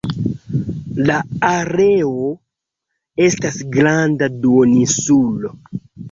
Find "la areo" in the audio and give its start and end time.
1.09-2.23